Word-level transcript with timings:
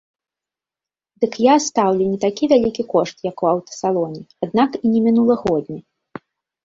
Дык 1.25 1.33
я 1.43 1.55
стаўлю 1.65 2.05
не 2.15 2.17
такі 2.25 2.43
вялікі 2.53 2.83
кошт, 2.95 3.17
як 3.29 3.37
у 3.47 3.53
аўтасалоне, 3.53 4.21
аднак 4.49 4.71
і 4.83 4.95
не 4.95 5.01
мінулагодні. 5.09 5.79